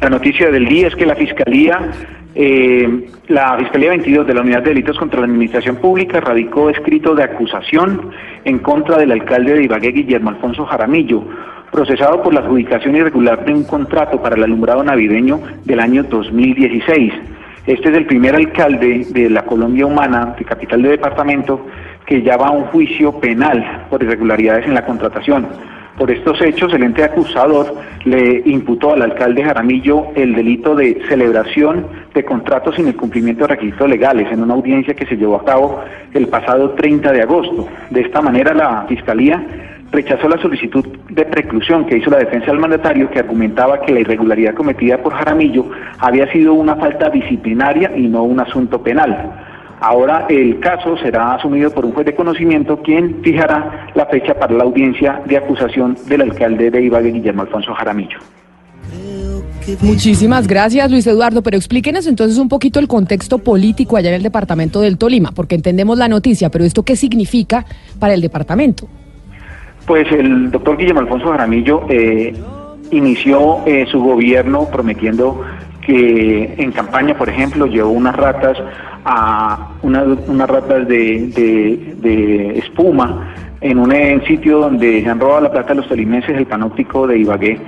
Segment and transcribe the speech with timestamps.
[0.00, 1.80] La noticia del día es que la Fiscalía,
[2.34, 7.14] eh, la Fiscalía 22 de la Unidad de Delitos contra la Administración Pública radicó escrito
[7.14, 8.10] de acusación
[8.44, 11.24] en contra del alcalde de Ibagué, Guillermo Alfonso Jaramillo,
[11.72, 17.12] procesado por la adjudicación irregular de un contrato para el alumbrado navideño del año 2016.
[17.66, 21.66] Este es el primer alcalde de la Colombia Humana, de capital de departamento,
[22.06, 25.46] que ya va a un juicio penal por irregularidades en la contratación.
[25.98, 31.86] Por estos hechos, el ente acusador le imputó al alcalde Jaramillo el delito de celebración
[32.14, 35.44] de contratos sin el cumplimiento de requisitos legales en una audiencia que se llevó a
[35.44, 35.80] cabo
[36.14, 37.66] el pasado 30 de agosto.
[37.90, 39.44] De esta manera, la Fiscalía
[39.90, 44.00] rechazó la solicitud de preclusión que hizo la defensa del mandatario que argumentaba que la
[44.00, 49.47] irregularidad cometida por Jaramillo había sido una falta disciplinaria y no un asunto penal.
[49.80, 54.54] Ahora el caso será asumido por un juez de conocimiento quien fijará la fecha para
[54.54, 58.18] la audiencia de acusación del alcalde de Ibagué, Guillermo Alfonso Jaramillo.
[59.82, 61.42] Muchísimas gracias, Luis Eduardo.
[61.42, 65.54] Pero explíquenos entonces un poquito el contexto político allá en el departamento del Tolima, porque
[65.54, 67.64] entendemos la noticia, pero ¿esto qué significa
[67.98, 68.88] para el departamento?
[69.86, 72.34] Pues el doctor Guillermo Alfonso Jaramillo eh,
[72.90, 75.42] inició eh, su gobierno prometiendo
[75.88, 78.58] que en campaña, por ejemplo, llevó unas ratas
[79.06, 85.76] a unas ratas de, espuma en un sitio donde se han robado la plata de
[85.76, 87.58] los tolimenses, el panóptico de Ibagué.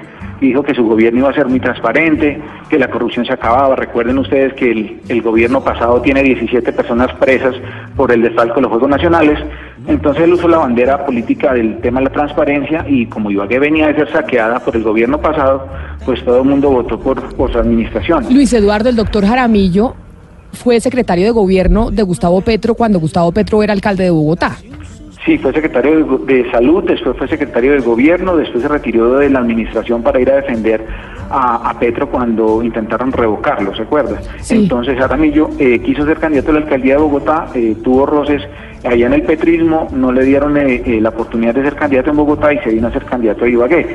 [0.41, 3.77] Dijo que su gobierno iba a ser muy transparente, que la corrupción se acababa.
[3.77, 7.55] Recuerden ustedes que el, el gobierno pasado tiene 17 personas presas
[7.97, 9.39] por el desfalco de los Juegos Nacionales.
[9.87, 13.89] Entonces él usó la bandera política del tema de la transparencia y como Ibagué venía
[13.89, 15.67] de ser saqueada por el gobierno pasado,
[16.05, 18.25] pues todo el mundo votó por, por su administración.
[18.31, 19.95] Luis Eduardo, el doctor Jaramillo
[20.53, 24.57] fue secretario de gobierno de Gustavo Petro cuando Gustavo Petro era alcalde de Bogotá.
[25.25, 29.41] Sí, fue secretario de, salud, después fue secretario de gobierno, después se retiró de la
[29.41, 30.87] administración para ir a defender
[31.29, 34.21] a, Petro cuando intentaron revocarlo, ¿se acuerda?
[34.49, 38.43] Entonces Jaramillo eh, quiso ser candidato a la alcaldía de Bogotá, eh, tuvo roces
[38.85, 42.53] allá en el petrismo, no le dieron eh, la oportunidad de ser candidato en Bogotá
[42.53, 43.87] y se vino a ser candidato a Ibagué.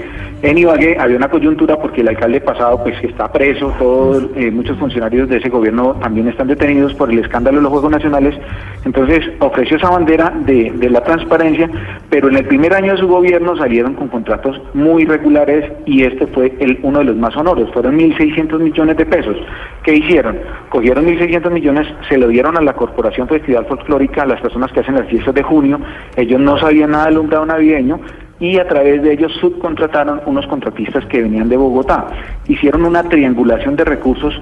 [0.42, 4.78] En Ibagué había una coyuntura porque el alcalde pasado pues está preso, todos, eh, muchos
[4.78, 8.36] funcionarios de ese gobierno también están detenidos por el escándalo de los Juegos Nacionales,
[8.84, 11.68] entonces ofreció esa bandera de, la transparencia,
[12.12, 16.28] pero en el primer año de su gobierno salieron con contratos muy regulares y este
[16.28, 19.38] fue el, uno de los más honores, fueron 1.600 millones de pesos.
[19.84, 20.38] ¿Qué hicieron?
[20.70, 24.82] Cogieron 1.600 millones, se lo dieron a la Corporación Festival Folclórica, a las personas que
[24.82, 25.80] hacen las fiestas de junio,
[26.18, 28.02] ellos no sabían nada del alumbrado navideño,
[28.42, 32.08] y a través de ellos subcontrataron unos contratistas que venían de Bogotá.
[32.48, 34.38] Hicieron una triangulación de recursos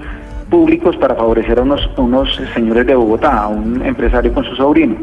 [0.50, 4.96] públicos para favorecer a unos, unos señores de Bogotá, a un empresario con su sobrino.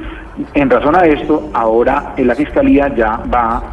[0.53, 3.63] En razón a esto, ahora la Fiscalía ya va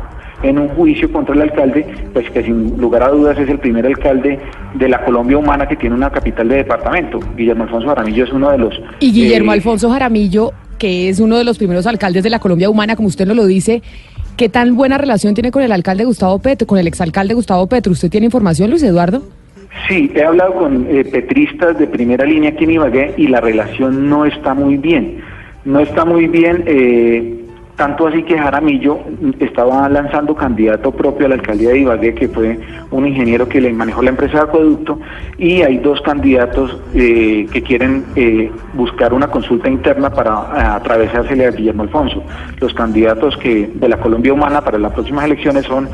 [0.42, 3.84] en un juicio contra el alcalde, pues que sin lugar a dudas es el primer
[3.86, 4.38] alcalde
[4.74, 7.18] de la Colombia humana que tiene una capital de departamento.
[7.36, 8.80] Guillermo Alfonso Jaramillo es uno de los...
[9.00, 12.70] Y Guillermo eh, Alfonso Jaramillo, que es uno de los primeros alcaldes de la Colombia
[12.70, 13.82] humana, como usted nos lo dice,
[14.38, 17.90] ¿Qué tan buena relación tiene con el alcalde Gustavo Petro, con el exalcalde Gustavo Petro?
[17.90, 19.24] ¿Usted tiene información, Luis Eduardo?
[19.88, 24.08] Sí, he hablado con eh, petristas de primera línea aquí en Ibagué y la relación
[24.08, 25.18] no está muy bien.
[25.64, 26.62] No está muy bien.
[26.66, 27.37] Eh,
[27.78, 28.98] tanto así que Jaramillo
[29.38, 32.58] estaba lanzando candidato propio a la alcaldía de Ibagué, que fue
[32.90, 34.98] un ingeniero que le manejó la empresa de acueducto,
[35.38, 41.46] y hay dos candidatos eh, que quieren eh, buscar una consulta interna para eh, atravesársele
[41.46, 42.24] a Guillermo Alfonso.
[42.60, 45.88] Los candidatos que de la Colombia Humana para las próximas elecciones son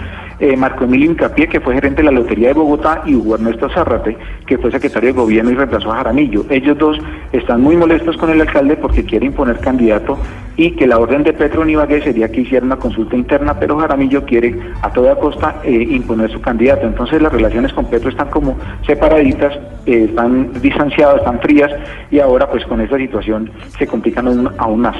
[0.56, 4.17] Marco Emilio Incapié, que fue gerente de la Lotería de Bogotá, y Hugo Ernesto Zárrate,
[4.47, 6.45] que fue secretario de gobierno y reemplazó a Jaramillo.
[6.51, 6.98] Ellos dos
[7.33, 10.19] están muy molestos con el alcalde porque quiere imponer candidato
[10.57, 14.25] y que la orden de Petro Ibagué sería que hiciera una consulta interna, pero Jaramillo
[14.25, 16.86] quiere a toda costa eh, imponer su candidato.
[16.86, 19.54] Entonces las relaciones con Petro están como separaditas,
[19.86, 21.71] eh, están distanciadas, están frías
[22.10, 24.97] y ahora pues con esta situación se complican aún más.